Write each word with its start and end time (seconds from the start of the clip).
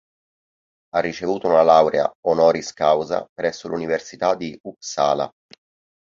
Ha 0.95 0.99
ricevuto 0.99 1.45
una 1.47 1.61
laurea 1.61 2.11
"honoris 2.25 2.73
causa" 2.73 3.23
presso 3.35 3.67
l'Università 3.67 4.33
di 4.33 4.57
Uppsala. 4.63 5.31